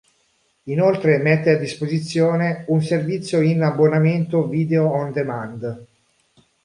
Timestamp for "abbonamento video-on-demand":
3.61-5.85